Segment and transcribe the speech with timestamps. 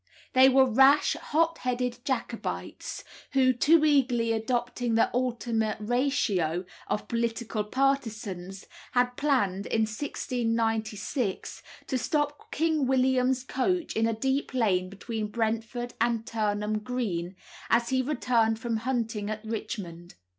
[0.33, 3.03] They were rash, hot headed Jacobites,
[3.33, 11.97] who, too eagerly adopting the "ultima ratio" of political partisans, had planned, in 1696, to
[11.99, 17.35] stop King William's coach in a deep lane between Brentford and Turnham Green,
[17.69, 20.15] as he returned from hunting at Richmond.